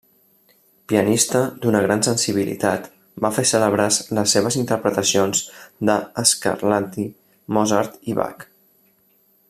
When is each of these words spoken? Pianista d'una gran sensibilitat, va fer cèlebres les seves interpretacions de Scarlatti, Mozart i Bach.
Pianista 0.91 1.41
d'una 1.65 1.81
gran 1.85 2.01
sensibilitat, 2.07 2.87
va 3.25 3.31
fer 3.35 3.45
cèlebres 3.51 3.99
les 4.19 4.33
seves 4.37 4.57
interpretacions 4.63 5.43
de 5.91 5.99
Scarlatti, 6.31 7.07
Mozart 7.59 8.05
i 8.15 8.19
Bach. 8.23 8.49